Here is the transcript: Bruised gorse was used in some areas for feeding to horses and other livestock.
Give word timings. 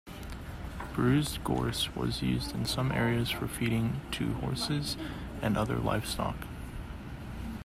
Bruised 0.95 1.43
gorse 1.43 1.95
was 1.95 2.23
used 2.23 2.55
in 2.55 2.65
some 2.65 2.91
areas 2.91 3.29
for 3.29 3.47
feeding 3.47 4.01
to 4.13 4.33
horses 4.33 4.97
and 5.43 5.55
other 5.55 5.77
livestock. 5.77 6.47